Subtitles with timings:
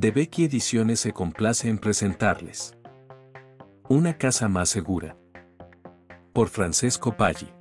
[0.00, 2.74] De Becky Ediciones se complace en presentarles.
[3.86, 5.18] Una casa más segura.
[6.32, 7.52] Por Francesco Paggi.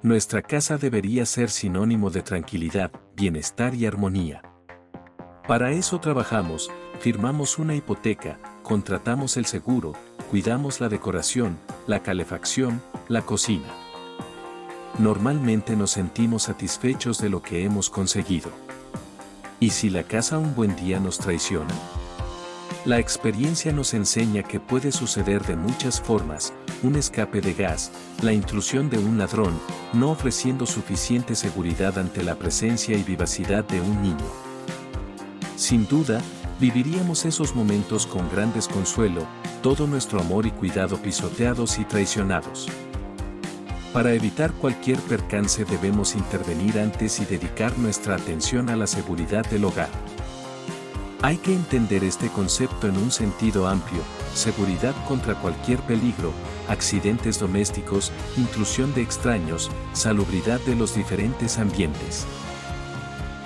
[0.00, 4.42] Nuestra casa debería ser sinónimo de tranquilidad, bienestar y armonía.
[5.48, 6.70] Para eso trabajamos,
[7.00, 9.94] firmamos una hipoteca, contratamos el seguro,
[10.30, 11.58] cuidamos la decoración,
[11.88, 13.66] la calefacción, la cocina.
[15.00, 18.52] Normalmente nos sentimos satisfechos de lo que hemos conseguido.
[19.60, 21.74] ¿Y si la casa un buen día nos traiciona?
[22.84, 27.90] La experiencia nos enseña que puede suceder de muchas formas, un escape de gas,
[28.20, 29.58] la intrusión de un ladrón,
[29.94, 34.26] no ofreciendo suficiente seguridad ante la presencia y vivacidad de un niño.
[35.56, 36.20] Sin duda,
[36.60, 39.26] viviríamos esos momentos con gran desconsuelo,
[39.62, 42.68] todo nuestro amor y cuidado pisoteados y traicionados.
[43.94, 49.64] Para evitar cualquier percance debemos intervenir antes y dedicar nuestra atención a la seguridad del
[49.64, 49.88] hogar.
[51.22, 54.02] Hay que entender este concepto en un sentido amplio,
[54.34, 56.32] seguridad contra cualquier peligro,
[56.68, 62.26] accidentes domésticos, intrusión de extraños, salubridad de los diferentes ambientes.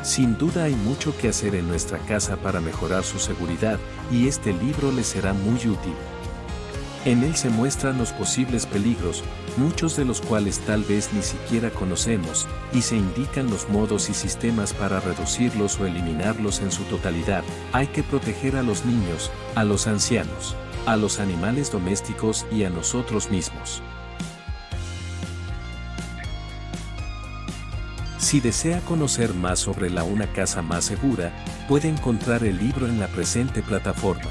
[0.02, 3.78] Sin duda hay mucho que hacer en nuestra casa para mejorar su seguridad
[4.10, 5.94] y este libro le será muy útil.
[7.08, 9.24] En él se muestran los posibles peligros,
[9.56, 14.14] muchos de los cuales tal vez ni siquiera conocemos, y se indican los modos y
[14.14, 17.44] sistemas para reducirlos o eliminarlos en su totalidad.
[17.72, 22.68] Hay que proteger a los niños, a los ancianos, a los animales domésticos y a
[22.68, 23.82] nosotros mismos.
[28.18, 31.32] Si desea conocer más sobre la Una Casa Más Segura,
[31.68, 34.28] puede encontrar el libro en la presente plataforma.